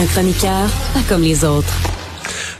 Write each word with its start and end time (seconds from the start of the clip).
un 0.00 0.06
chroniqueur 0.06 0.68
pas 0.94 1.00
comme 1.08 1.22
les 1.22 1.44
autres. 1.44 1.72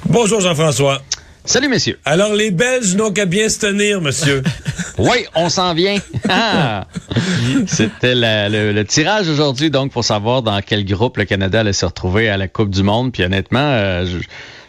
Bonjour 0.06 0.40
Jean-François. 0.40 1.02
Salut, 1.44 1.68
messieurs. 1.68 1.98
Alors, 2.04 2.34
les 2.34 2.52
Belges 2.52 2.94
n'ont 2.94 3.10
qu'à 3.10 3.26
bien 3.26 3.48
se 3.48 3.58
tenir, 3.58 4.00
monsieur. 4.00 4.44
oui, 4.98 5.26
on 5.34 5.48
s'en 5.48 5.74
vient. 5.74 5.96
Ah! 6.28 6.86
C'était 7.66 8.14
le, 8.14 8.72
le, 8.72 8.84
tirage 8.84 9.28
aujourd'hui, 9.28 9.68
donc, 9.68 9.90
pour 9.90 10.04
savoir 10.04 10.42
dans 10.42 10.60
quel 10.60 10.84
groupe 10.84 11.16
le 11.16 11.24
Canada 11.24 11.60
allait 11.60 11.72
se 11.72 11.84
retrouver 11.84 12.28
à 12.28 12.36
la 12.36 12.46
Coupe 12.46 12.70
du 12.70 12.84
Monde. 12.84 13.12
Puis 13.12 13.24
honnêtement, 13.24 13.58
euh, 13.58 14.06
je, 14.06 14.18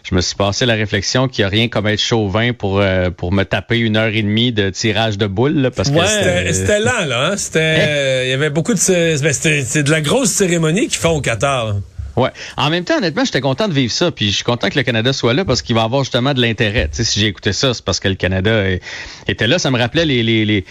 je, 0.10 0.16
me 0.16 0.22
suis 0.22 0.36
passé 0.36 0.66
la 0.66 0.74
réflexion 0.74 1.28
qu'il 1.28 1.44
n'y 1.44 1.46
a 1.46 1.50
rien 1.50 1.68
comme 1.68 1.86
être 1.86 2.02
chauvin 2.02 2.54
pour, 2.54 2.80
euh, 2.80 3.12
pour 3.12 3.32
me 3.32 3.44
taper 3.44 3.78
une 3.78 3.96
heure 3.96 4.12
et 4.12 4.24
demie 4.24 4.52
de 4.52 4.72
tirage 4.72 5.20
de 5.20 5.28
boules. 5.28 5.62
Là, 5.62 5.70
parce 5.70 5.90
ouais, 5.90 6.00
que 6.48 6.54
c'était 6.54 6.80
lent, 6.80 7.06
là. 7.08 7.28
Hein? 7.28 7.38
C'était, 7.38 8.26
il 8.26 8.30
y 8.32 8.34
avait 8.34 8.50
beaucoup 8.50 8.74
de... 8.74 8.80
C'est 8.80 9.84
de 9.84 9.92
la 9.92 10.02
grosse 10.02 10.32
cérémonie 10.32 10.88
qu'ils 10.88 10.98
font 10.98 11.18
au 11.18 11.22
Qatar. 11.22 11.76
Ouais. 12.16 12.30
En 12.58 12.70
même 12.70 12.84
temps, 12.84 12.98
honnêtement, 12.98 13.26
j'étais 13.26 13.42
content 13.42 13.68
de 13.68 13.74
vivre 13.74 13.92
ça, 13.92 14.12
puis 14.12 14.30
je 14.30 14.36
suis 14.36 14.44
content 14.44 14.70
que 14.70 14.78
le 14.78 14.84
Canada 14.84 15.14
soit 15.14 15.34
là 15.34 15.46
parce 15.46 15.62
qu'il 15.62 15.76
va 15.76 15.84
avoir 15.84 16.04
justement 16.04 16.34
de 16.34 16.42
l'intérêt. 16.42 16.90
Si 16.92 17.20
j'ai 17.20 17.28
écouté 17.28 17.54
ça, 17.54 17.74
c'est 17.74 17.84
parce 17.84 18.00
que 18.00 18.08
le 18.08 18.16
Canada 18.16 18.64
était 19.28 19.48
là. 19.48 19.58
Ça 19.58 19.72
me 19.72 19.80
rappelait 19.80 20.06
les, 20.06 20.22
les, 20.22 20.46
les 20.46 20.66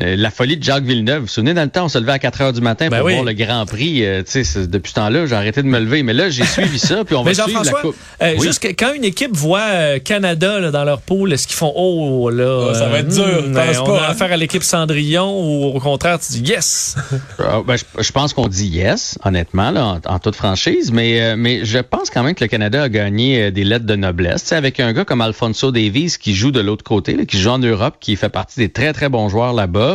euh, 0.00 0.14
la 0.16 0.30
folie 0.30 0.56
de 0.56 0.62
Jacques 0.62 0.84
Villeneuve. 0.84 1.16
Vous 1.20 1.22
vous 1.22 1.28
souvenez, 1.28 1.54
dans 1.54 1.62
le 1.62 1.68
temps, 1.70 1.86
on 1.86 1.88
se 1.88 1.98
levait 1.98 2.12
à 2.12 2.18
4 2.18 2.40
heures 2.40 2.52
du 2.52 2.60
matin 2.60 2.88
Ben 2.88 2.98
pour 2.98 3.06
oui. 3.06 3.14
voir 3.14 3.24
le 3.24 3.32
Grand 3.32 3.64
Prix. 3.66 4.04
Euh, 4.04 4.22
depuis 4.22 4.90
ce 4.90 4.94
temps-là, 4.94 5.26
j'ai 5.26 5.34
arrêté 5.34 5.62
de 5.62 5.68
me 5.68 5.78
lever. 5.78 6.02
Mais 6.02 6.12
là, 6.12 6.28
j'ai 6.30 6.44
suivi 6.44 6.78
ça, 6.78 7.04
puis 7.04 7.14
on 7.16 7.22
va 7.22 7.30
Mais 7.30 7.34
suivre 7.34 7.48
la 7.48 7.54
Jean-François, 7.54 7.80
coupe. 7.80 7.96
euh, 8.22 8.34
Oui. 8.38 8.46
juste 8.46 8.62
que 8.62 8.68
quand 8.68 8.92
une 8.94 9.04
équipe 9.04 9.34
voit 9.34 9.60
euh, 9.60 9.98
Canada 9.98 10.60
là, 10.60 10.70
dans 10.70 10.84
leur 10.84 11.00
pool, 11.00 11.32
est-ce 11.32 11.46
qu'ils 11.46 11.56
font 11.56 11.72
oh 11.74 12.30
là 12.30 12.68
Oh, 12.70 12.74
ça 12.74 12.88
va 12.88 12.98
être 13.00 13.08
dur, 13.08 13.24
hmm, 13.24 13.52
pense 13.52 13.66
ben, 13.66 13.80
on 13.80 13.86
pas, 13.86 13.98
a 13.98 14.06
hein? 14.06 14.10
affaire 14.10 14.32
à 14.32 14.36
l'équipe 14.36 14.62
Cendrillon 14.62 15.28
ou 15.40 15.64
au 15.76 15.80
contraire 15.80 16.18
tu 16.18 16.32
dis 16.40 16.50
yes. 16.50 16.96
Euh, 17.40 17.62
ben, 17.66 17.76
je, 17.76 18.02
je 18.02 18.12
pense 18.12 18.32
qu'on 18.32 18.48
dit 18.48 18.66
yes, 18.66 19.18
honnêtement, 19.24 19.70
là, 19.70 19.98
en, 20.06 20.14
en 20.14 20.18
toute 20.18 20.36
franchise, 20.36 20.92
mais, 20.92 21.20
euh, 21.20 21.34
mais 21.38 21.64
je 21.64 21.78
pense 21.78 22.10
quand 22.10 22.22
même 22.22 22.34
que 22.34 22.44
le 22.44 22.48
Canada 22.48 22.82
a 22.82 22.88
gagné 22.88 23.44
euh, 23.44 23.50
des 23.50 23.64
lettres 23.64 23.86
de 23.86 23.96
noblesse. 23.96 24.52
Avec 24.52 24.80
un 24.80 24.92
gars 24.92 25.04
comme 25.04 25.20
Alfonso 25.20 25.70
Davies 25.72 26.16
qui 26.20 26.34
joue 26.34 26.50
de 26.50 26.60
l'autre 26.60 26.84
côté, 26.84 27.14
là, 27.16 27.24
qui 27.24 27.38
joue 27.38 27.50
en 27.50 27.58
Europe, 27.58 27.96
qui 28.00 28.16
fait 28.16 28.28
partie 28.28 28.58
des 28.60 28.68
très, 28.68 28.92
très 28.92 29.08
bons 29.08 29.28
joueurs 29.28 29.52
là-bas. 29.52 29.85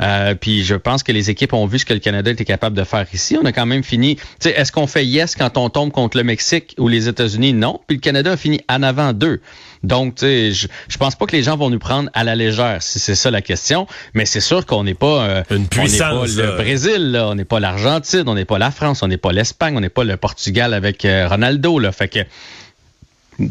Euh, 0.00 0.34
puis 0.34 0.64
je 0.64 0.74
pense 0.74 1.02
que 1.02 1.12
les 1.12 1.30
équipes 1.30 1.52
ont 1.52 1.66
vu 1.66 1.78
ce 1.78 1.84
que 1.84 1.94
le 1.94 2.00
Canada 2.00 2.30
était 2.30 2.44
capable 2.44 2.76
de 2.76 2.84
faire 2.84 3.06
ici. 3.12 3.36
On 3.40 3.44
a 3.44 3.52
quand 3.52 3.66
même 3.66 3.82
fini. 3.82 4.16
Tu 4.16 4.22
sais, 4.40 4.50
est-ce 4.50 4.72
qu'on 4.72 4.86
fait 4.86 5.04
yes 5.04 5.34
quand 5.34 5.56
on 5.56 5.68
tombe 5.70 5.90
contre 5.90 6.16
le 6.16 6.24
Mexique 6.24 6.74
ou 6.78 6.88
les 6.88 7.08
États-Unis? 7.08 7.52
Non. 7.52 7.80
Puis 7.86 7.96
le 7.96 8.00
Canada 8.00 8.32
a 8.32 8.36
fini 8.36 8.60
en 8.68 8.82
avant 8.82 9.12
d'eux. 9.12 9.40
Donc, 9.82 10.16
tu 10.16 10.26
sais, 10.26 10.52
je, 10.52 10.68
je 10.88 10.96
pense 10.98 11.16
pas 11.16 11.26
que 11.26 11.34
les 11.34 11.42
gens 11.42 11.56
vont 11.56 11.70
nous 11.70 11.78
prendre 11.78 12.10
à 12.12 12.22
la 12.22 12.36
légère, 12.36 12.82
si 12.82 12.98
c'est 12.98 13.14
ça 13.14 13.30
la 13.30 13.40
question. 13.40 13.86
Mais 14.12 14.26
c'est 14.26 14.40
sûr 14.40 14.66
qu'on 14.66 14.84
n'est 14.84 14.94
pas 14.94 15.24
euh, 15.24 15.42
Une 15.50 15.66
on 15.78 15.84
n'est 15.84 15.98
pas 15.98 16.26
le 16.26 16.42
là. 16.42 16.56
Brésil, 16.56 17.12
là. 17.12 17.28
on 17.28 17.34
n'est 17.34 17.46
pas 17.46 17.60
l'Argentine, 17.60 18.24
on 18.26 18.34
n'est 18.34 18.44
pas 18.44 18.58
la 18.58 18.70
France, 18.70 19.02
on 19.02 19.08
n'est 19.08 19.16
pas 19.16 19.32
l'Espagne, 19.32 19.76
on 19.76 19.80
n'est 19.80 19.88
pas 19.88 20.04
le 20.04 20.16
Portugal 20.16 20.74
avec 20.74 21.04
euh, 21.04 21.26
Ronaldo. 21.28 21.78
Là. 21.78 21.92
Fait 21.92 22.08
que 22.08 22.20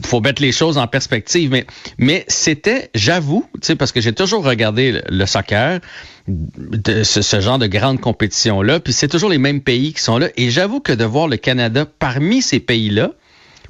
faut 0.05 0.21
mettre 0.21 0.41
les 0.41 0.51
choses 0.51 0.77
en 0.77 0.87
perspective. 0.87 1.51
Mais, 1.51 1.65
mais 1.97 2.25
c'était, 2.27 2.89
j'avoue, 2.95 3.45
parce 3.77 3.91
que 3.91 4.01
j'ai 4.01 4.13
toujours 4.13 4.43
regardé 4.43 5.01
le, 5.09 5.25
soccer, 5.25 5.79
de 6.27 7.03
ce, 7.03 7.21
ce 7.21 7.41
genre 7.41 7.59
de 7.59 7.67
grande 7.67 7.99
compétition-là, 7.99 8.79
puis 8.79 8.93
c'est 8.93 9.07
toujours 9.07 9.29
les 9.29 9.37
mêmes 9.37 9.61
pays 9.61 9.93
qui 9.93 10.01
sont 10.01 10.17
là. 10.17 10.29
Et 10.37 10.49
j'avoue 10.49 10.79
que 10.79 10.93
de 10.93 11.05
voir 11.05 11.27
le 11.27 11.37
Canada 11.37 11.85
parmi 11.85 12.41
ces 12.41 12.59
pays-là, 12.59 13.11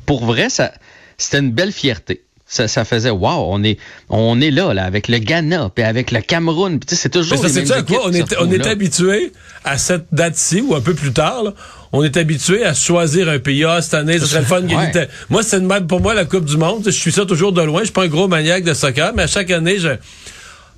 pour 0.06 0.26
vrai, 0.26 0.50
ça, 0.50 0.72
c'était 1.18 1.40
une 1.40 1.52
belle 1.52 1.72
fierté. 1.72 2.24
Ça, 2.52 2.68
ça 2.68 2.84
faisait 2.84 3.12
wow, 3.12 3.46
on 3.50 3.64
est 3.64 3.78
on 4.10 4.42
est 4.42 4.50
là 4.50 4.74
là 4.74 4.84
avec 4.84 5.08
le 5.08 5.20
Ghana 5.20 5.70
puis 5.76 5.84
avec 5.84 6.10
le 6.10 6.20
Cameroun, 6.22 6.80
puis 6.80 6.88
tu 6.88 6.96
sais, 6.96 7.02
c'est 7.04 7.10
toujours 7.10 7.38
ça, 7.44 7.48
les 7.48 7.54
mêmes 7.76 7.86
quoi? 7.86 8.08
On 8.08 8.12
est, 8.12 8.36
on 8.40 8.52
est 8.52 8.68
habitué 8.72 9.32
à 9.64 9.78
cette 9.78 10.06
date-ci 10.12 10.62
ou 10.62 10.74
un 10.74 10.82
peu 10.82 10.96
plus 10.96 11.14
tard, 11.14 11.44
là, 11.44 11.54
on 11.92 12.04
est 12.04 12.18
habitué 12.18 12.66
à 12.66 12.74
choisir 12.74 13.30
un 13.30 13.38
pays. 13.38 13.66
Ah, 13.66 13.84
cette 13.84 13.94
année, 13.94 14.18
ce 14.18 14.26
serait 14.26 14.40
le 14.40 14.46
fun. 14.46 14.62
Ouais. 14.64 15.08
Moi, 15.30 15.44
c'est 15.44 15.60
même 15.60 15.86
pour 15.86 16.02
moi 16.02 16.16
la 16.16 16.26
Coupe 16.26 16.46
du 16.46 16.58
Monde. 16.58 16.82
Je 16.86 16.90
suis 16.92 17.12
ça 17.12 17.26
toujours 17.26 17.52
de 17.52 17.62
loin. 17.62 17.82
Je 17.82 17.86
suis 17.86 17.94
pas 17.94 18.04
un 18.04 18.08
gros 18.08 18.28
maniaque 18.28 18.64
de 18.64 18.74
soccer, 18.74 19.12
mais 19.16 19.24
à 19.24 19.28
chaque 19.28 19.52
année, 19.52 19.78
je. 19.78 19.90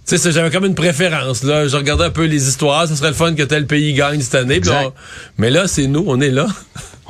Tu 0.07 0.17
sais, 0.17 0.31
j'avais 0.31 0.49
comme 0.49 0.65
une 0.65 0.75
préférence. 0.75 1.43
Là. 1.43 1.67
Je 1.67 1.75
regardais 1.77 2.05
un 2.05 2.09
peu 2.09 2.25
les 2.25 2.47
histoires. 2.49 2.87
Ce 2.87 2.95
serait 2.95 3.09
le 3.09 3.13
fun 3.13 3.33
que 3.35 3.43
tel 3.43 3.65
pays 3.67 3.93
gagne 3.93 4.19
cette 4.19 4.35
année. 4.35 4.59
On- 4.87 4.93
Mais 5.37 5.49
là, 5.51 5.67
c'est 5.67 5.87
nous, 5.87 6.03
on 6.07 6.19
est 6.19 6.31
là. 6.31 6.47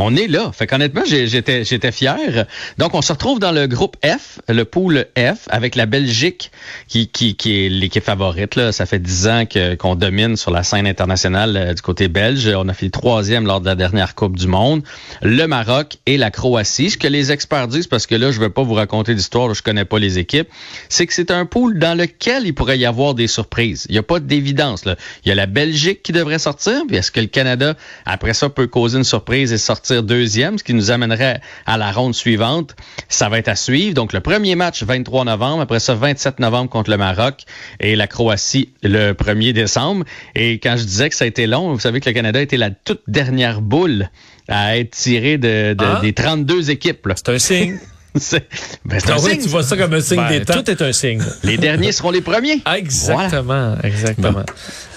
On 0.04 0.16
est 0.16 0.28
là. 0.28 0.52
Fait 0.52 0.66
qu'honnêtement, 0.66 1.04
j'étais, 1.06 1.64
j'étais 1.64 1.92
fier. 1.92 2.48
Donc, 2.80 2.96
on 2.96 3.04
se 3.04 3.14
retrouve 3.14 3.40
dans 3.40 3.52
le 3.52 3.68
groupe 3.68 3.98
F, 4.04 4.40
le 4.50 4.66
pool 4.66 5.06
F, 5.16 5.48
avec 5.50 5.76
la 5.76 5.86
Belgique, 5.86 6.52
qui, 6.88 7.08
est 7.46 7.70
l'équipe 7.70 8.04
favorite. 8.04 8.72
Ça 8.72 8.88
fait 8.88 8.98
dix 8.98 9.28
ans 9.28 9.44
qu'on 9.80 9.94
domine 9.94 10.38
sur 10.38 10.50
la 10.50 10.64
scène 10.64 10.88
internationale 10.88 11.56
euh, 11.56 11.74
du 11.76 11.82
côté 11.84 12.08
belge. 12.08 12.52
On 12.56 12.68
a 12.68 12.74
fait 12.74 12.90
troisième 12.90 13.46
lors 13.46 13.62
de 13.62 13.68
la 13.68 13.76
dernière 13.76 14.16
Coupe 14.16 14.38
du 14.38 14.48
Monde. 14.48 14.82
Le 15.22 15.46
Maroc 15.46 15.98
et 16.08 16.18
la 16.18 16.32
Croatie. 16.32 16.90
Ce 16.90 16.98
que 16.98 17.08
les 17.08 17.32
experts 17.32 17.68
disent, 17.68 17.88
parce 17.88 18.08
que 18.08 18.16
là, 18.16 18.32
je 18.32 18.40
ne 18.40 18.46
vais 18.46 18.50
pas 18.50 18.64
vous 18.64 18.74
raconter 18.74 19.14
d'histoire, 19.14 19.50
là, 19.50 19.54
je 19.54 19.62
connais 19.62 19.86
pas 19.86 20.00
les 20.00 20.18
équipes, 20.18 20.48
c'est 20.90 21.06
que 21.06 21.14
c'est 21.14 21.30
un 21.30 21.46
pool 21.46 21.78
dans 21.78 21.96
lequel 21.96 22.48
il 22.48 22.54
pourrait 22.54 22.80
y 22.80 22.86
avoir 22.88 23.14
des 23.14 23.28
surprises. 23.28 23.86
Il 23.88 23.92
n'y 23.92 24.00
a 24.00 24.04
pas 24.04 24.20
d'évidence. 24.20 24.82
Il 25.26 25.30
y 25.30 25.32
a 25.32 25.36
la 25.36 25.46
Belgique 25.46 26.02
qui 26.02 26.12
devrait 26.12 26.40
sortir, 26.40 26.82
puis 26.88 26.98
est-ce 26.98 27.12
que 27.12 27.20
le 27.20 27.28
Canada, 27.28 27.76
après 28.06 28.34
ça, 28.34 28.50
peut 28.50 28.66
causer 28.66 28.98
une 28.98 29.04
surprise 29.04 29.54
et 29.54 29.60
sortir 29.60 29.91
deuxième, 30.00 30.58
ce 30.58 30.64
qui 30.64 30.74
nous 30.74 30.92
amènerait 30.92 31.42
à 31.66 31.78
la 31.78 31.92
ronde 31.92 32.16
suivante? 32.16 32.76
Ça 33.10 33.28
va 33.28 33.38
être 33.40 33.50
à 33.50 33.56
suivre. 33.56 33.94
Donc, 33.94 34.14
le 34.14 34.22
premier 34.22 34.56
match, 34.56 34.84
23 34.84 35.26
novembre, 35.26 35.62
après 35.62 35.80
ça, 35.82 35.94
27 35.96 36.40
novembre 36.40 36.70
contre 36.70 36.90
le 36.90 36.98
Maroc 36.98 37.42
et 37.82 37.96
la 37.98 38.08
Croatie 38.08 38.70
le 38.84 39.12
1er 39.12 39.52
décembre. 39.54 40.06
Et 40.36 40.60
quand 40.60 40.76
je 40.78 40.84
disais 40.84 41.10
que 41.10 41.16
ça 41.16 41.26
a 41.26 41.28
été 41.28 41.48
long, 41.48 41.74
vous 41.74 41.80
savez 41.80 42.00
que 42.00 42.10
le 42.10 42.14
Canada 42.14 42.42
était 42.42 42.58
la 42.58 42.70
toute 42.70 43.02
dernière 43.08 43.60
boule 43.62 44.10
à 44.48 44.78
être 44.78 44.92
tirée 44.92 45.38
de, 45.38 45.74
de- 45.74 45.84
Ah. 45.86 46.00
des 46.02 46.14
32 46.14 46.70
équipes. 46.72 47.08
C'est 47.16 47.30
un 47.30 47.40
signe. 47.40 47.78
C'est 48.20 48.46
ben, 48.84 48.98
un 48.98 49.00
Ah 49.14 49.20
ouais, 49.22 49.32
signe. 49.32 49.42
tu 49.44 49.48
vois 49.48 49.64
ça 49.64 49.78
comme 49.78 49.94
un 49.94 50.02
signe 50.02 50.18
Ben, 50.18 50.40
des 50.40 50.46
temps. 50.46 50.56
tout 50.62 50.70
est 50.70 50.82
un 50.82 50.92
signe. 50.92 51.22
Les 51.44 51.58
derniers 51.58 51.94
seront 51.94 52.12
les 52.12 52.20
premiers. 52.20 52.62
Exactement, 52.76 53.78
exactement. 53.84 54.44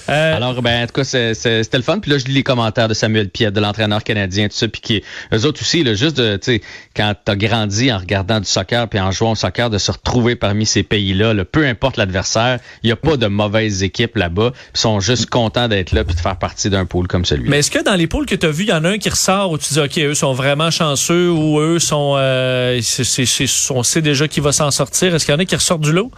Euh, 0.09 0.37
Alors, 0.37 0.61
ben, 0.63 0.83
en 0.83 0.87
tout 0.87 0.93
cas, 0.93 1.05
c'était 1.05 1.77
le 1.77 1.83
fun. 1.83 1.99
Puis 1.99 2.11
là, 2.11 2.19
je 2.19 2.25
lis 2.27 2.35
les 2.35 2.43
commentaires 2.43 2.89
de 2.89 2.95
Samuel 2.95 3.31
Piette, 3.31 3.55
de 3.55 3.61
l'entraîneur 3.61 4.05
canadien, 4.05 4.49
tout 4.49 4.57
ça. 4.57 4.69
Puis 4.69 4.81
qui, 4.81 5.03
eux 5.33 5.47
autres 5.47 5.63
aussi, 5.63 5.83
là, 5.83 5.95
juste 5.95 6.17
de, 6.17 6.37
tu 6.37 6.55
sais, 6.57 6.61
quand 6.95 7.15
t'as 7.25 7.37
grandi 7.37 7.91
en 7.93 7.99
regardant 7.99 8.39
du 8.41 8.47
soccer 8.47 8.89
puis 8.89 9.01
en 9.01 9.11
jouant 9.13 9.33
au 9.33 9.35
soccer, 9.35 9.71
de 9.71 9.79
se 9.79 9.91
retrouver 9.93 10.37
parmi 10.37 10.67
ces 10.67 10.83
pays-là, 10.83 11.33
là, 11.33 11.45
peu 11.45 11.67
importe 11.67 11.97
l'adversaire, 11.97 12.59
il 12.83 12.87
n'y 12.89 12.93
a 12.93 12.97
pas 12.97 13.17
de 13.17 13.27
mauvaises 13.27 13.83
équipes 13.83 14.17
là-bas. 14.17 14.53
Ils 14.75 14.79
sont 14.81 15.01
juste 15.01 15.31
contents 15.31 15.69
d'être 15.69 15.93
là 15.93 16.05
puis 16.05 16.15
de 16.15 16.21
faire 16.21 16.37
partie 16.39 16.69
d'un 16.71 16.85
pool 16.85 17.07
comme 17.09 17.25
celui-là. 17.25 17.51
mais 17.51 17.59
est-ce 17.61 17.71
que 17.71 17.83
dans 17.83 17.95
les 17.95 18.07
poules 18.07 18.27
que 18.27 18.35
tu 18.35 18.47
as 18.47 18.51
vues, 18.51 18.65
il 18.65 18.71
y 18.71 18.73
en 18.73 18.85
a 18.85 18.91
un 18.91 18.99
qui 18.99 19.09
ressort 19.09 19.51
où 19.51 19.59
tu 19.59 19.73
dis, 19.73 19.81
OK, 19.81 19.99
eux 19.99 20.15
sont 20.15 20.33
vraiment 20.35 20.71
chanceux 20.71 21.31
ou 21.31 21.59
eux 21.61 21.79
sont. 21.79 22.15
Euh, 22.19 22.79
c'est- 22.83 23.05
c'est- 23.05 23.27
c'est- 23.27 23.71
on 23.73 23.83
sait 23.83 24.03
déjà 24.03 24.29
qui 24.29 24.41
va 24.41 24.53
s'en 24.53 24.71
sortir? 24.71 25.15
Est-ce 25.15 25.25
qu'il 25.25 25.33
y 25.33 25.37
en 25.37 25.41
a 25.41 25.45
qui 25.45 25.55
ressortent 25.57 25.81
du 25.83 25.93
lot? 25.93 26.11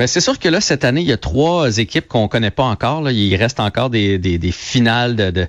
Mais 0.00 0.06
c'est 0.06 0.22
sûr 0.22 0.38
que 0.38 0.48
là, 0.48 0.62
cette 0.62 0.84
année, 0.84 1.02
il 1.02 1.06
y 1.06 1.12
a 1.12 1.18
trois 1.18 1.76
équipes 1.76 2.08
qu'on 2.08 2.26
connaît 2.26 2.50
pas 2.50 2.62
encore. 2.62 3.10
Il 3.10 3.36
reste 3.36 3.60
encore 3.60 3.90
des, 3.90 4.40
finales 4.50 5.14
de, 5.14 5.46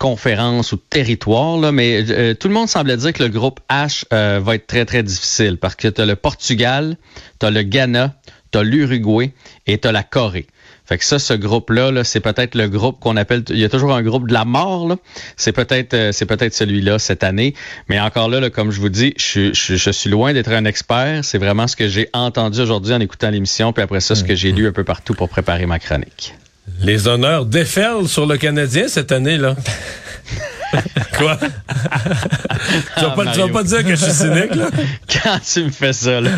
conférences 0.00 0.72
ou 0.72 0.76
de 0.76 0.82
territoires. 0.90 1.72
Mais 1.72 2.04
euh, 2.10 2.34
tout 2.34 2.48
le 2.48 2.54
monde 2.54 2.68
semblait 2.68 2.96
dire 2.96 3.12
que 3.12 3.22
le 3.22 3.28
groupe 3.28 3.60
H 3.70 4.02
euh, 4.12 4.40
va 4.42 4.56
être 4.56 4.66
très, 4.66 4.84
très 4.84 5.04
difficile 5.04 5.56
parce 5.56 5.76
que 5.76 5.86
tu 5.86 6.00
as 6.00 6.04
le 6.04 6.16
Portugal, 6.16 6.96
tu 7.38 7.46
as 7.46 7.52
le 7.52 7.62
Ghana, 7.62 8.16
tu 8.50 8.58
as 8.58 8.64
l'Uruguay 8.64 9.32
et 9.68 9.78
tu 9.78 9.86
as 9.86 9.92
la 9.92 10.02
Corée. 10.02 10.48
Fait 10.88 10.96
que 10.96 11.04
ça, 11.04 11.18
ce 11.18 11.34
groupe-là, 11.34 11.92
-là, 11.92 12.02
c'est 12.02 12.20
peut-être 12.20 12.54
le 12.54 12.66
groupe 12.66 12.98
qu'on 12.98 13.18
appelle. 13.18 13.42
Il 13.50 13.58
y 13.58 13.64
a 13.64 13.68
toujours 13.68 13.94
un 13.94 14.02
groupe 14.02 14.26
de 14.26 14.32
la 14.32 14.46
mort. 14.46 14.88
Là. 14.88 14.96
C'est 15.36 15.52
peut-être, 15.52 15.92
euh, 15.92 16.12
c'est 16.12 16.24
peut-être 16.24 16.54
celui-là 16.54 16.98
cette 16.98 17.24
année. 17.24 17.52
Mais 17.90 18.00
encore 18.00 18.30
là, 18.30 18.40
là 18.40 18.48
comme 18.48 18.70
je 18.70 18.80
vous 18.80 18.88
dis, 18.88 19.12
je, 19.18 19.52
je, 19.52 19.76
je 19.76 19.90
suis 19.90 20.08
loin 20.08 20.32
d'être 20.32 20.50
un 20.50 20.64
expert. 20.64 21.26
C'est 21.26 21.36
vraiment 21.36 21.66
ce 21.66 21.76
que 21.76 21.88
j'ai 21.88 22.08
entendu 22.14 22.62
aujourd'hui 22.62 22.94
en 22.94 23.00
écoutant 23.00 23.28
l'émission, 23.28 23.74
puis 23.74 23.82
après 23.82 24.00
ça, 24.00 24.14
ce 24.14 24.24
que 24.24 24.34
j'ai 24.34 24.50
lu 24.50 24.66
un 24.66 24.72
peu 24.72 24.84
partout 24.84 25.12
pour 25.12 25.28
préparer 25.28 25.66
ma 25.66 25.78
chronique. 25.78 26.34
Les 26.80 27.06
honneurs 27.06 27.44
déferlent 27.44 28.08
sur 28.08 28.24
le 28.24 28.38
Canadien 28.38 28.88
cette 28.88 29.12
année-là. 29.12 29.56
Quoi? 31.18 31.36
tu, 31.36 33.00
vas 33.02 33.10
pas, 33.10 33.26
tu 33.26 33.40
vas 33.40 33.48
pas 33.48 33.62
dire 33.62 33.82
que 33.82 33.90
je 33.90 34.04
suis 34.04 34.12
cynique, 34.12 34.54
là? 34.54 34.68
Quand 35.22 35.38
tu 35.40 35.64
me 35.64 35.70
fais 35.70 35.92
ça, 35.92 36.20
là. 36.20 36.30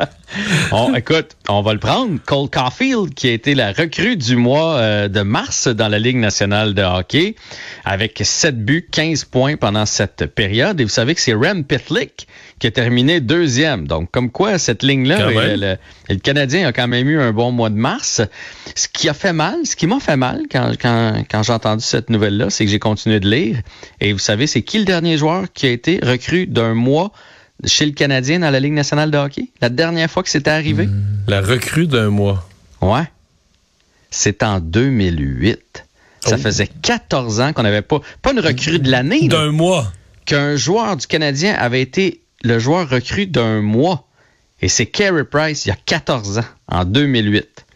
on, 0.72 0.94
écoute, 0.94 1.36
on 1.48 1.62
va 1.62 1.72
le 1.72 1.78
prendre. 1.78 2.18
Cole 2.24 2.48
Caulfield, 2.50 3.14
qui 3.14 3.28
a 3.28 3.32
été 3.32 3.54
la 3.54 3.72
recrue 3.72 4.16
du 4.16 4.36
mois 4.36 4.76
euh, 4.76 5.08
de 5.08 5.20
mars 5.20 5.68
dans 5.68 5.88
la 5.88 5.98
Ligue 5.98 6.16
nationale 6.16 6.74
de 6.74 6.82
hockey, 6.82 7.34
avec 7.84 8.20
7 8.22 8.64
buts, 8.64 8.88
15 8.90 9.24
points 9.24 9.56
pendant 9.56 9.86
cette 9.86 10.26
période. 10.26 10.80
Et 10.80 10.84
vous 10.84 10.90
savez 10.90 11.14
que 11.14 11.20
c'est 11.20 11.34
Rem 11.34 11.64
Pitlick 11.64 12.26
qui 12.58 12.66
a 12.66 12.70
terminé 12.70 13.20
deuxième. 13.20 13.86
Donc, 13.86 14.10
comme 14.10 14.30
quoi, 14.30 14.58
cette 14.58 14.82
ligne-là, 14.82 15.30
le, 15.30 15.56
le, 15.56 15.76
le, 16.08 16.16
Canadien 16.16 16.66
a 16.66 16.72
quand 16.72 16.88
même 16.88 17.08
eu 17.08 17.20
un 17.20 17.32
bon 17.32 17.52
mois 17.52 17.70
de 17.70 17.76
mars. 17.76 18.20
Ce 18.74 18.88
qui 18.88 19.08
a 19.08 19.14
fait 19.14 19.32
mal, 19.32 19.64
ce 19.64 19.76
qui 19.76 19.86
m'a 19.86 20.00
fait 20.00 20.16
mal 20.16 20.42
quand, 20.50 20.72
quand, 20.80 21.22
quand 21.30 21.42
j'ai 21.42 21.52
entendu 21.52 21.84
cette 21.84 22.10
nouvelle-là, 22.10 22.50
c'est 22.50 22.64
que 22.64 22.70
j'ai 22.70 22.78
continué 22.78 23.20
de 23.20 23.28
lire. 23.28 23.57
Et 24.00 24.12
vous 24.12 24.18
savez, 24.18 24.46
c'est 24.46 24.62
qui 24.62 24.78
le 24.78 24.84
dernier 24.84 25.18
joueur 25.18 25.44
qui 25.52 25.66
a 25.66 25.70
été 25.70 26.00
recru 26.02 26.46
d'un 26.46 26.74
mois 26.74 27.12
chez 27.64 27.86
le 27.86 27.92
Canadien 27.92 28.40
dans 28.40 28.50
la 28.50 28.60
Ligue 28.60 28.72
nationale 28.72 29.10
de 29.10 29.18
hockey? 29.18 29.48
La 29.60 29.68
dernière 29.68 30.10
fois 30.10 30.22
que 30.22 30.30
c'était 30.30 30.50
arrivé? 30.50 30.88
La 31.26 31.40
recrue 31.40 31.86
d'un 31.86 32.10
mois. 32.10 32.48
Ouais. 32.80 33.04
C'est 34.10 34.42
en 34.42 34.60
2008. 34.60 35.84
Ça 36.20 36.34
oh. 36.34 36.38
faisait 36.38 36.68
14 36.82 37.40
ans 37.40 37.52
qu'on 37.52 37.62
n'avait 37.62 37.82
pas, 37.82 38.00
pas 38.22 38.32
une 38.32 38.40
recrue 38.40 38.78
de 38.78 38.90
l'année. 38.90 39.28
D'un 39.28 39.52
mois. 39.52 39.92
Qu'un 40.24 40.56
joueur 40.56 40.96
du 40.96 41.06
Canadien 41.06 41.54
avait 41.54 41.82
été 41.82 42.22
le 42.42 42.58
joueur 42.58 42.88
recru 42.88 43.26
d'un 43.26 43.60
mois. 43.60 44.06
Et 44.60 44.68
c'est 44.68 44.86
Carey 44.86 45.24
Price 45.24 45.66
il 45.66 45.68
y 45.68 45.72
a 45.72 45.76
14 45.86 46.38
ans, 46.38 46.44
en 46.68 46.84
2008. 46.84 47.66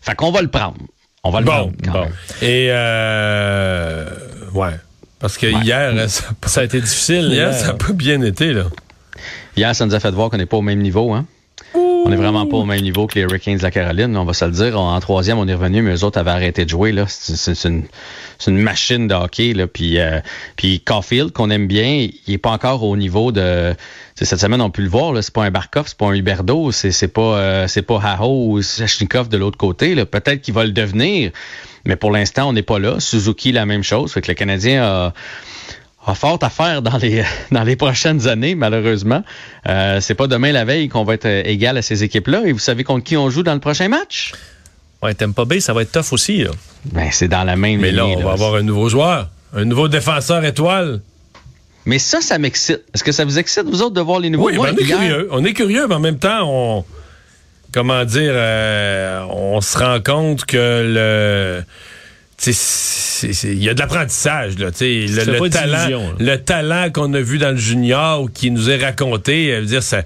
Fait 0.00 0.14
qu'on 0.14 0.30
va 0.30 0.42
le 0.42 0.48
prendre. 0.48 0.78
On 1.24 1.30
va 1.30 1.40
le 1.40 1.46
bon, 1.46 1.52
prendre. 1.52 1.72
Quand 1.84 1.92
bon. 1.92 2.00
même. 2.00 2.12
Et 2.42 2.68
euh, 2.70 4.08
ouais. 4.54 4.74
Parce 5.18 5.38
que 5.38 5.46
Ouais. 5.46 5.62
hier, 5.64 6.10
ça, 6.10 6.24
Ça 6.46 6.60
a 6.60 6.64
été 6.64 6.80
difficile. 6.80 7.26
hier, 7.30 7.50
hier. 7.50 7.54
ça 7.54 7.68
n'a 7.68 7.72
pas 7.74 7.92
bien 7.92 8.20
été, 8.22 8.52
là. 8.52 8.64
Hier, 9.56 9.74
ça 9.74 9.86
nous 9.86 9.94
a 9.94 10.00
fait 10.00 10.10
voir 10.10 10.28
qu'on 10.30 10.36
n'est 10.36 10.46
pas 10.46 10.58
au 10.58 10.62
même 10.62 10.80
niveau. 10.80 11.12
Hein? 11.14 11.26
On 11.74 12.08
n'est 12.08 12.16
vraiment 12.16 12.46
pas 12.46 12.58
au 12.58 12.64
même 12.64 12.82
niveau 12.82 13.06
que 13.06 13.14
les 13.16 13.22
Hurricanes 13.22 13.56
de 13.56 13.62
la 13.62 13.70
Caroline. 13.70 14.16
On 14.16 14.24
va 14.24 14.32
se 14.32 14.44
le 14.44 14.52
dire. 14.52 14.80
En 14.80 14.98
troisième, 15.00 15.38
on 15.38 15.48
est 15.48 15.54
revenu, 15.54 15.82
mais 15.82 15.94
eux 15.94 16.04
autres 16.04 16.18
avaient 16.18 16.30
arrêté 16.30 16.64
de 16.64 16.70
jouer. 16.70 16.92
là. 16.92 17.06
C'est 17.08 17.64
une, 17.64 18.58
machine 18.58 19.08
de 19.08 19.14
hockey. 19.14 19.52
Là. 19.54 19.66
Puis, 19.66 19.98
euh, 19.98 20.20
puis 20.56 20.80
Caulfield, 20.80 21.32
qu'on 21.32 21.50
aime 21.50 21.66
bien, 21.66 22.08
il 22.26 22.34
est 22.34 22.38
pas 22.38 22.50
encore 22.50 22.82
au 22.84 22.96
niveau 22.96 23.32
de... 23.32 23.74
Cette 24.14 24.40
semaine, 24.40 24.60
on 24.60 24.70
peut 24.70 24.82
le 24.82 24.88
voir. 24.88 25.12
C'est 25.22 25.32
pas 25.34 25.44
un 25.44 25.50
Barkov, 25.50 25.88
c'est 25.88 25.98
pas 25.98 26.06
un 26.06 26.14
Huberdo, 26.14 26.72
c'est 26.72 27.08
pas 27.08 27.20
euh, 27.20 27.66
c'est 27.68 27.82
pas 27.82 28.00
Haho 28.00 28.52
ou 28.52 28.62
Sachnikov 28.62 29.28
de 29.28 29.36
l'autre 29.36 29.58
côté. 29.58 29.94
Peut-être 30.06 30.40
qu'il 30.40 30.54
va 30.54 30.64
le 30.64 30.70
devenir, 30.70 31.32
mais 31.84 31.96
pour 31.96 32.10
l'instant, 32.10 32.48
on 32.48 32.54
n'est 32.54 32.62
pas 32.62 32.78
là. 32.78 32.98
Suzuki, 32.98 33.52
la 33.52 33.66
même 33.66 33.82
chose. 33.82 34.14
Fait 34.14 34.22
que 34.22 34.28
le 34.28 34.34
Canadien 34.34 34.82
a 34.82 35.12
a 36.06 36.14
fort 36.14 36.38
à 36.42 36.50
faire 36.50 36.82
dans 36.82 36.96
les 36.98 37.24
dans 37.50 37.62
les 37.64 37.76
prochaines 37.76 38.28
années, 38.28 38.54
malheureusement. 38.54 39.22
Euh, 39.68 40.00
c'est 40.00 40.14
pas 40.14 40.26
demain 40.26 40.52
la 40.52 40.64
veille 40.64 40.88
qu'on 40.88 41.04
va 41.04 41.14
être 41.14 41.26
euh, 41.26 41.42
égal 41.44 41.76
à 41.76 41.82
ces 41.82 42.04
équipes-là. 42.04 42.42
Et 42.46 42.52
vous 42.52 42.58
savez 42.58 42.84
contre 42.84 43.04
qui 43.04 43.16
on 43.16 43.28
joue 43.30 43.42
dans 43.42 43.54
le 43.54 43.60
prochain 43.60 43.88
match? 43.88 44.32
Ouais, 45.02 45.14
Tampa 45.14 45.44
Bay, 45.44 45.60
ça 45.60 45.72
va 45.72 45.82
être 45.82 45.92
tough 45.92 46.12
aussi. 46.12 46.44
Là. 46.44 46.50
Ben, 46.86 47.08
c'est 47.12 47.28
dans 47.28 47.44
la 47.44 47.56
même 47.56 47.80
Mais 47.80 47.92
là, 47.92 48.06
on 48.06 48.22
va 48.22 48.32
avoir 48.32 48.54
un 48.54 48.62
nouveau 48.62 48.88
joueur. 48.88 49.28
Un 49.54 49.64
nouveau 49.64 49.88
défenseur 49.88 50.44
étoile. 50.44 51.00
Mais 51.84 51.98
ça, 51.98 52.20
ça 52.20 52.38
m'excite. 52.38 52.82
Est-ce 52.94 53.04
que 53.04 53.12
ça 53.12 53.24
vous 53.24 53.38
excite, 53.38 53.64
vous 53.64 53.82
autres, 53.82 53.94
de 53.94 54.00
voir 54.00 54.18
les 54.18 54.30
nouveaux? 54.30 54.46
Oui, 54.48 54.56
Moi, 54.56 54.72
ben, 54.72 54.74
on 54.76 54.80
est 54.82 54.84
hier- 54.84 54.98
curieux. 54.98 55.28
On 55.30 55.44
est 55.44 55.52
curieux, 55.52 55.86
mais 55.86 55.94
en 55.94 56.00
même 56.00 56.18
temps, 56.18 56.40
on. 56.44 56.84
Comment 57.72 58.04
dire, 58.04 58.32
euh, 58.34 59.20
on 59.30 59.60
se 59.60 59.76
rend 59.76 60.00
compte 60.00 60.44
que 60.46 60.56
le. 60.56 61.62
Il 62.44 63.62
y 63.62 63.68
a 63.68 63.74
de 63.74 63.78
l'apprentissage, 63.78 64.58
là. 64.58 64.66
Le, 64.66 65.48
talent, 65.48 65.88
là. 65.88 65.98
le 66.18 66.36
talent 66.36 66.90
qu'on 66.92 67.12
a 67.14 67.20
vu 67.20 67.38
dans 67.38 67.50
le 67.50 67.56
junior 67.56 68.22
ou 68.22 68.28
qui 68.28 68.50
nous 68.50 68.68
est 68.68 68.76
raconté, 68.76 69.52
euh, 69.52 69.56
je 69.56 69.60
veux 69.60 69.66
dire, 69.66 69.82
ça. 69.82 70.02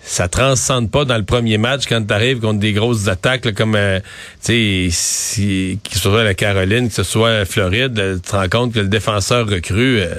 Ça 0.00 0.26
transcende 0.28 0.90
pas 0.90 1.04
dans 1.04 1.18
le 1.18 1.24
premier 1.24 1.58
match 1.58 1.82
quand 1.86 2.02
tu 2.06 2.14
arrives 2.14 2.38
contre 2.40 2.60
des 2.60 2.72
grosses 2.72 3.08
attaques 3.08 3.44
là, 3.44 3.52
comme 3.52 3.74
euh, 3.74 4.00
tu 4.42 4.46
sais 4.46 4.88
si, 4.90 5.78
que 5.84 5.94
ce 5.96 6.00
soit 6.00 6.24
la 6.24 6.32
Caroline, 6.34 6.88
que 6.88 6.94
ce 6.94 7.02
soit 7.02 7.44
Floride, 7.44 7.98
euh, 7.98 8.14
tu 8.14 8.22
te 8.30 8.36
rends 8.36 8.48
compte 8.48 8.72
que 8.72 8.80
le 8.80 8.88
défenseur 8.88 9.46
recru 9.46 10.00
euh, 10.00 10.14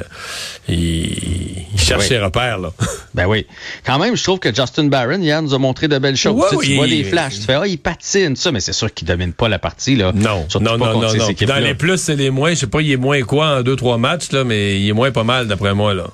il, 0.68 1.66
il 1.74 1.80
cherche 1.80 2.02
Oui. 2.04 2.08
ses 2.08 2.20
repères 2.20 2.60
là. 2.60 2.72
Ben 3.16 3.26
oui. 3.26 3.48
Quand 3.84 3.98
même, 3.98 4.16
je 4.16 4.22
trouve 4.24 4.38
que 4.38 4.54
Justin 4.54 4.86
Barron, 4.86 5.20
hier, 5.20 5.42
nous 5.42 5.56
a 5.56 5.58
montré 5.58 5.88
de 5.88 5.98
belles 5.98 6.16
choses. 6.16 6.44
Tu, 6.52 6.56
sais, 6.58 6.62
tu 6.62 6.70
oui. 6.72 6.76
vois 6.76 6.88
des 6.88 7.04
flashs, 7.04 7.40
tu 7.40 7.42
fais, 7.42 7.56
ah, 7.56 7.66
il 7.66 7.80
patine, 7.80 8.36
ça, 8.36 8.52
mais 8.52 8.60
c'est 8.60 8.72
sûr 8.74 8.94
qu'il 8.94 9.08
domine 9.08 9.34
pas 9.34 9.50
la 9.50 9.58
partie, 9.58 9.96
là. 9.96 10.12
Non, 10.14 10.46
Surtout 10.48 10.66
non, 10.66 10.78
non, 10.78 11.02
non, 11.02 11.14
non. 11.14 11.28
Dans 11.48 11.58
les 11.64 11.74
plus, 11.74 11.98
c'est 11.98 12.16
les 12.16 12.30
moins. 12.30 12.52
Je 12.52 12.56
sais 12.60 12.68
pas, 12.68 12.82
il 12.82 12.92
est 12.92 12.98
moins 12.98 13.20
quoi 13.24 13.58
en 13.58 13.62
deux, 13.64 13.76
trois 13.76 13.98
matchs, 13.98 14.32
là, 14.32 14.44
mais 14.44 14.80
il 14.80 14.88
est 14.88 14.94
moins 14.94 15.10
pas 15.12 15.24
mal, 15.24 15.48
d'après 15.48 15.74
moi, 15.74 15.96
là. 15.96 16.06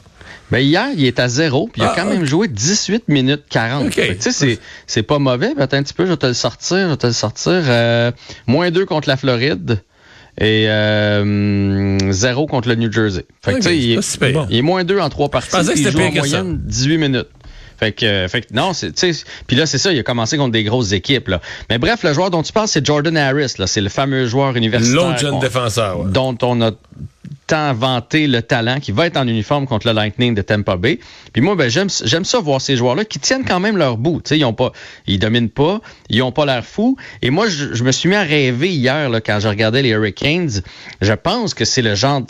Ben 0.52 0.60
hier, 0.60 0.88
il 0.96 1.06
est 1.06 1.20
à 1.20 1.28
zéro, 1.28 1.68
puis 1.72 1.82
il 1.82 1.86
a 1.86 1.92
Ah, 1.92 1.96
quand 1.96 2.06
même 2.06 2.26
joué 2.26 2.48
18 2.48 3.08
minutes 3.08 3.44
40. 3.50 3.88
OK. 3.88 3.94
Fait 3.94 4.16
que, 4.16 4.24
Tu 4.24 4.32
sais, 4.32 4.60
c'est, 4.86 5.04
pas 5.04 5.18
mauvais, 5.20 5.52
attends 5.58 5.78
un 5.78 5.84
petit 5.84 5.94
peu, 5.94 6.06
je 6.06 6.12
vais 6.12 6.18
te 6.18 6.28
le 6.28 6.34
sortir, 6.34 6.78
je 6.78 6.92
vais 6.92 6.98
te 6.98 7.08
le 7.08 7.14
sortir. 7.14 7.52
Euh, 7.66 8.12
moins 8.46 8.70
2 8.70 8.86
contre 8.86 9.08
la 9.10 9.18
Floride 9.18 9.82
et 10.40 10.66
euh, 10.70 12.12
zéro 12.12 12.46
contre 12.46 12.68
le 12.70 12.76
New 12.76 12.92
Jersey. 12.92 13.26
Fait 13.44 13.60
que, 13.60 13.70
il, 13.70 13.94
est- 13.98 14.02
si 14.02 14.18
pire. 14.18 14.46
il 14.50 14.58
est 14.58 14.62
moins 14.62 14.84
2 14.84 15.00
en 15.00 15.10
trois 15.10 15.30
parties, 15.30 15.56
il 15.76 15.90
joue 15.92 16.00
en 16.00 16.12
moyenne 16.12 16.60
18 16.64 16.98
minutes. 16.98 17.28
Fait 17.78 17.92
que, 17.92 18.06
euh, 18.06 18.28
fait 18.30 18.42
que 18.42 18.54
non, 18.54 18.72
puis 19.48 19.58
là, 19.58 19.66
c'est 19.66 19.78
ça, 19.78 19.92
il 19.92 20.00
a 20.00 20.04
commencé 20.04 20.38
contre 20.38 20.52
des 20.54 20.64
grosses 20.64 20.94
équipes, 20.94 21.28
là. 21.28 21.42
Mais 21.70 21.78
bref, 21.78 22.04
le 22.04 22.14
joueur 22.14 22.30
dont 22.30 22.42
tu 22.42 22.54
parles, 22.54 22.70
c'est 22.70 22.86
Jordan 22.86 23.18
Harris, 23.18 23.56
là. 23.58 23.68
C'est 23.68 23.82
le 23.82 23.90
fameux 23.90 24.28
joueur 24.28 24.56
universitaire. 24.56 24.96
L'autre 24.96 25.18
jeune 25.20 25.40
défenseur. 25.40 26.00
ouais. 26.00 26.12
dont 26.12 26.38
on 26.42 26.62
a 26.62 26.72
tant 27.48 27.74
vanté 27.74 28.28
le 28.28 28.42
talent, 28.42 28.80
qui 28.80 28.92
va 28.92 29.06
être 29.06 29.18
en 29.18 29.28
uniforme 29.28 29.68
contre 29.68 29.88
le 29.88 29.94
Lightning 29.94 30.34
de 30.34 30.42
Tampa 30.42 30.78
Bay. 30.78 31.00
Puis 31.34 31.42
moi, 31.42 31.56
ben, 31.56 31.70
j'aime, 31.70 31.90
j'aime 32.04 32.26
ça 32.26 32.40
voir 32.40 32.62
ces 32.62 32.76
joueurs-là 32.76 33.06
qui 33.06 33.20
tiennent 33.20 33.46
quand 33.46 33.60
même 33.60 33.78
leur 33.78 33.98
bout. 33.98 34.22
Tu 34.22 34.30
sais, 34.30 34.40
ils 34.40 34.46
ont 34.46 34.54
pas, 34.54 34.72
ils 35.08 35.20
dominent 35.20 35.50
pas, 35.50 35.82
ils 36.10 36.22
ont 36.22 36.32
pas 36.32 36.46
l'air 36.46 36.66
fous. 36.66 36.98
Et 37.22 37.30
moi, 37.30 37.48
je, 37.48 37.74
je 37.74 37.84
me 37.84 37.92
suis 37.92 38.10
mis 38.10 38.16
à 38.16 38.24
rêver 38.24 38.70
hier, 38.70 39.10
là, 39.10 39.22
quand 39.22 39.40
je 39.40 39.48
regardais 39.48 39.82
les 39.82 39.90
Hurricanes. 39.90 40.62
Je 41.02 41.14
pense 41.14 41.54
que 41.54 41.66
c'est 41.66 41.82
le 41.82 41.96
genre, 41.96 42.22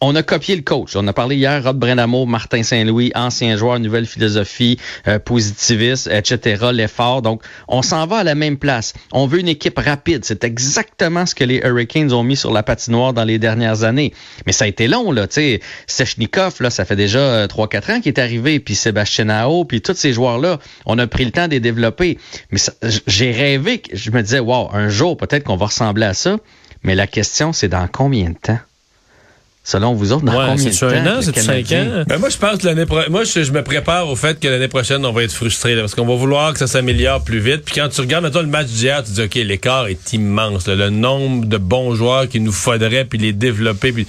on 0.00 0.14
a 0.14 0.22
copié 0.22 0.56
le 0.56 0.62
coach. 0.62 0.96
On 0.96 1.06
a 1.06 1.12
parlé 1.12 1.36
hier, 1.36 1.62
Rod 1.62 1.78
Brenamo, 1.78 2.26
Martin 2.26 2.62
Saint-Louis, 2.62 3.12
ancien 3.14 3.56
joueur, 3.56 3.78
nouvelle 3.78 4.06
philosophie, 4.06 4.78
euh, 5.08 5.18
positiviste, 5.18 6.08
etc., 6.08 6.66
l'effort. 6.72 7.22
Donc, 7.22 7.42
on 7.68 7.82
s'en 7.82 8.06
va 8.06 8.18
à 8.18 8.24
la 8.24 8.34
même 8.34 8.56
place. 8.56 8.94
On 9.12 9.26
veut 9.26 9.40
une 9.40 9.48
équipe 9.48 9.78
rapide. 9.78 10.24
C'est 10.24 10.44
exactement 10.44 11.26
ce 11.26 11.34
que 11.34 11.44
les 11.44 11.58
Hurricanes 11.58 12.12
ont 12.12 12.22
mis 12.22 12.36
sur 12.36 12.52
la 12.52 12.62
patinoire 12.62 13.12
dans 13.12 13.24
les 13.24 13.38
dernières 13.38 13.84
années. 13.84 14.12
Mais 14.46 14.52
ça 14.52 14.64
a 14.64 14.68
été 14.68 14.88
long, 14.88 15.12
là, 15.12 15.26
tu 15.26 15.34
sais. 15.34 15.60
Sechnikov, 15.86 16.56
là, 16.60 16.70
ça 16.70 16.84
fait 16.84 16.96
déjà 16.96 17.18
euh, 17.18 17.46
3-4 17.46 17.92
ans 17.92 18.00
qu'il 18.00 18.12
est 18.12 18.20
arrivé, 18.20 18.60
puis 18.60 18.74
Sébastien 18.74 19.28
Ao, 19.28 19.64
puis 19.64 19.80
tous 19.80 19.94
ces 19.94 20.12
joueurs-là, 20.12 20.58
on 20.86 20.98
a 20.98 21.06
pris 21.06 21.24
le 21.24 21.32
temps 21.32 21.46
de 21.46 21.52
les 21.52 21.60
développer. 21.60 22.18
Mais 22.50 22.58
j'ai 23.06 23.32
rêvé, 23.32 23.82
je 23.92 24.10
me 24.10 24.22
disais, 24.22 24.40
wow, 24.40 24.70
un 24.72 24.88
jour, 24.88 25.16
peut-être 25.16 25.44
qu'on 25.44 25.56
va 25.56 25.66
ressembler 25.66 26.06
à 26.06 26.14
ça. 26.14 26.38
Mais 26.82 26.94
la 26.94 27.06
question, 27.06 27.52
c'est 27.52 27.68
dans 27.68 27.88
combien 27.88 28.30
de 28.30 28.38
temps? 28.40 28.58
Selon 29.68 29.94
vous 29.94 30.12
autres, 30.12 30.24
dans 30.24 30.30
Ouais, 30.32 30.46
combien 30.46 30.54
de 30.54 30.70
c'est-tu 30.70 30.78
temps? 30.78 30.86
un 30.86 31.06
an, 31.08 31.16
le 31.16 31.22
c'est-tu 31.22 31.40
cinq 31.40 31.72
ans? 31.72 32.04
Ben 32.06 32.18
moi, 32.18 32.28
je 32.28 32.36
pense 32.36 32.58
que 32.58 32.66
l'année 32.66 32.86
pro- 32.86 33.10
Moi, 33.10 33.24
je, 33.24 33.42
je 33.42 33.50
me 33.50 33.64
prépare 33.64 34.08
au 34.08 34.14
fait 34.14 34.38
que 34.38 34.46
l'année 34.46 34.68
prochaine, 34.68 35.04
on 35.04 35.10
va 35.12 35.24
être 35.24 35.32
frustré. 35.32 35.74
là, 35.74 35.80
parce 35.80 35.96
qu'on 35.96 36.06
va 36.06 36.14
vouloir 36.14 36.52
que 36.52 36.60
ça 36.60 36.68
s'améliore 36.68 37.24
plus 37.24 37.40
vite. 37.40 37.62
Puis 37.64 37.74
quand 37.74 37.88
tu 37.88 38.00
regardes, 38.00 38.22
maintenant 38.22 38.42
le 38.42 38.46
match 38.46 38.68
d'hier, 38.68 39.02
tu 39.02 39.10
te 39.10 39.14
dis, 39.16 39.22
OK, 39.22 39.34
l'écart 39.34 39.88
est 39.88 40.12
immense. 40.12 40.68
là. 40.68 40.76
le 40.76 40.90
nombre 40.90 41.46
de 41.46 41.56
bons 41.56 41.96
joueurs 41.96 42.28
qu'il 42.28 42.44
nous 42.44 42.52
faudrait, 42.52 43.04
puis 43.06 43.18
les 43.18 43.32
développer. 43.32 43.90
Puis 43.92 44.06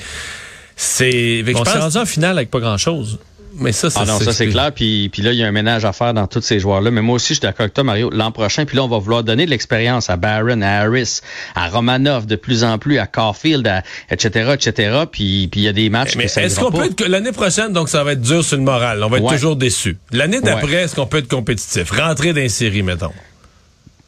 c'est. 0.75 1.43
On 1.55 1.65
s'est 1.65 1.79
rendu 1.79 1.97
en 1.97 2.05
finale 2.05 2.37
avec 2.37 2.51
pas 2.51 2.59
grand-chose. 2.59 3.17
Mais 3.55 3.71
ça, 3.71 3.87
Ah 3.95 4.05
non, 4.05 4.19
ça 4.19 4.33
c'est 4.33 4.47
clair. 4.47 4.71
Puis, 4.71 5.09
puis 5.09 5.21
là, 5.21 5.31
il 5.33 5.37
y 5.39 5.43
a 5.43 5.47
un 5.47 5.51
ménage 5.51 5.83
à 5.85 5.93
faire 5.93 6.13
dans 6.13 6.27
tous 6.27 6.41
ces 6.41 6.59
joueurs-là. 6.59 6.91
Mais 6.91 7.01
moi 7.01 7.15
aussi, 7.15 7.29
je 7.29 7.33
suis 7.35 7.41
d'accord 7.41 7.61
avec 7.61 7.73
toi, 7.73 7.83
Mario. 7.83 8.09
L'an 8.11 8.31
prochain, 8.31 8.65
puis 8.65 8.77
là, 8.77 8.83
on 8.83 8.87
va 8.87 8.99
vouloir 8.99 9.23
donner 9.23 9.45
de 9.45 9.49
l'expérience 9.49 10.09
à 10.09 10.17
Barron, 10.17 10.61
à 10.61 10.67
Harris, 10.81 11.21
à 11.55 11.67
Romanov 11.69 12.25
de 12.27 12.35
plus 12.35 12.63
en 12.63 12.77
plus, 12.77 12.97
à 12.99 13.07
Caulfield, 13.07 13.65
à, 13.67 13.83
etc., 14.11 14.51
etc. 14.53 15.03
Puis, 15.11 15.47
puis 15.51 15.61
il 15.61 15.63
y 15.63 15.67
a 15.67 15.73
des 15.73 15.89
matchs 15.89 16.15
Mais 16.15 16.25
est-ce 16.25 16.59
qu'on 16.59 16.71
peut 16.71 16.85
être 16.85 17.05
l'année 17.07 17.31
prochaine, 17.31 17.73
donc 17.73 17.89
ça 17.89 18.03
va 18.03 18.11
être 18.13 18.21
dur 18.21 18.43
sur 18.43 18.57
le 18.57 18.63
moral. 18.63 19.03
On 19.03 19.09
va 19.09 19.17
être 19.17 19.23
Ouais. 19.23 19.33
toujours 19.35 19.55
déçu. 19.55 19.97
L'année 20.11 20.41
d'après, 20.41 20.67
Ouais. 20.67 20.83
est-ce 20.83 20.95
qu'on 20.95 21.07
peut 21.07 21.17
être 21.17 21.27
compétitif? 21.27 21.89
Rentrer 21.91 22.33
dans 22.33 22.41
les 22.41 22.49
séries, 22.49 22.83
mettons. 22.83 23.11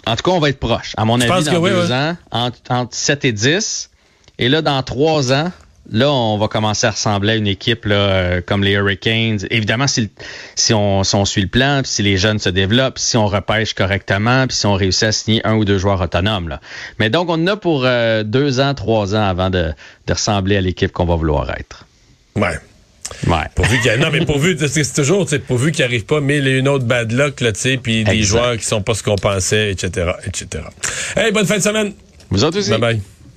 En 0.06 0.16
tout 0.16 0.24
cas, 0.24 0.32
on 0.32 0.40
va 0.40 0.50
être 0.50 0.60
proche. 0.60 0.94
À 0.98 1.06
mon 1.06 1.20
avis, 1.20 1.44
dans 1.46 1.52
que 1.54 1.58
oui, 1.58 1.70
deux 1.72 1.88
ouais. 1.88 1.94
ans, 1.94 2.18
entre, 2.32 2.58
entre 2.70 2.96
7 2.96 3.26
et 3.26 3.32
10. 3.32 3.90
Et 4.40 4.48
là, 4.50 4.62
dans 4.62 4.82
trois 4.84 5.34
ans, 5.34 5.52
là, 5.92 6.12
on 6.12 6.38
va 6.38 6.48
commencer 6.48 6.88
à 6.88 6.92
ressembler 6.92 7.34
à 7.34 7.36
une 7.36 7.48
équipe 7.48 7.86
là, 7.86 7.96
euh, 7.96 8.42
comme 8.46 8.64
les 8.64 8.72
Hurricanes. 8.74 9.40
Évidemment, 9.50 9.88
si, 9.88 10.10
si, 10.56 10.74
on, 10.74 11.04
si 11.04 11.16
on 11.16 11.26
suit 11.26 11.42
le 11.42 11.48
plan, 11.48 11.82
puis 11.84 11.92
si 11.92 12.04
les 12.04 12.18
jeunes 12.18 12.40
se 12.40 12.50
développent, 12.50 13.00
si 13.00 13.18
on 13.18 13.28
repêche 13.28 13.74
correctement, 13.74 14.48
puis 14.48 14.56
si 14.58 14.66
on 14.66 14.74
réussit 14.74 15.04
à 15.04 15.12
signer 15.12 15.42
un 15.46 15.56
ou 15.56 15.66
deux 15.66 15.78
joueurs 15.78 16.02
autonomes. 16.02 16.50
Là. 16.50 16.62
Mais 17.00 17.10
donc, 17.10 17.30
on 17.30 17.34
en 17.34 17.48
a 17.48 17.56
pour 17.58 17.84
euh, 17.86 18.24
deux 18.24 18.60
ans, 18.60 18.74
trois 18.74 19.16
ans 19.16 19.24
avant 19.28 19.50
de, 19.50 19.72
de 20.08 20.14
ressembler 20.14 20.58
à 20.58 20.62
l'équipe 20.62 20.92
qu'on 20.92 21.06
va 21.06 21.16
vouloir 21.16 21.50
être. 21.52 21.86
Ouais. 22.36 22.58
Ouais. 23.26 23.38
Pourvu 23.56 23.78
qu'il 23.78 23.88
y 23.88 23.90
a- 23.90 23.98
non, 23.98 24.10
mais 24.12 24.24
pourvu, 24.24 24.56
c'est 24.60 24.94
toujours, 24.94 25.26
tu 25.26 25.32
sais, 25.32 25.40
pourvu 25.40 25.72
qu'il 25.72 25.84
arrive 25.84 26.06
pas 26.06 26.22
mille 26.22 26.48
et 26.48 26.60
une 26.60 26.68
autres 26.68 26.86
bad 26.86 27.12
luck, 27.12 27.42
là, 27.42 27.52
tu 27.52 27.60
sais, 27.60 27.78
puis 27.78 28.04
des 28.04 28.22
joueurs 28.22 28.56
qui 28.58 28.66
sont 28.66 28.84
pas 28.84 28.94
ce 28.94 29.02
qu'on 29.02 29.16
pensait, 29.16 29.72
etc., 29.72 30.12
etc. 30.26 30.64
Hey, 31.16 31.32
bonne 31.32 31.48
fin 31.48 31.58
de 31.58 31.64
semaine. 31.64 31.94
Vous 32.30 32.44
autres 32.44 32.60
aussi? 32.60 32.70
Bye 32.70 32.80
bye. 32.80 33.02